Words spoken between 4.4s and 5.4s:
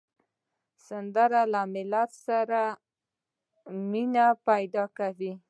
پیدا کوي